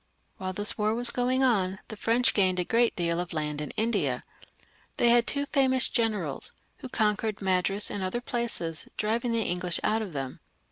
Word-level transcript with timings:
While 0.37 0.53
this 0.53 0.79
war 0.79 0.95
was 0.95 1.11
going 1.11 1.43
on 1.43 1.77
the 1.89 1.95
French 1.95 2.33
gained 2.33 2.59
a 2.59 2.63
great 2.65 2.95
deal 2.95 3.19
of 3.19 3.33
land 3.33 3.61
in 3.61 3.69
India. 3.77 4.23
They 4.97 5.09
had 5.11 5.27
two 5.27 5.45
famous 5.45 5.89
generals, 5.89 6.53
who 6.77 6.89
conquered 6.89 7.39
Madras 7.39 7.91
and 7.91 8.01
other 8.01 8.19
places, 8.19 8.89
driving 8.97 9.31
the 9.31 9.43
English 9.43 9.79
out 9.83 10.01
of 10.01 10.13
them. 10.13 10.39